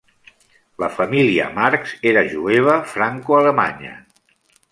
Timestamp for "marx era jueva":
1.57-2.79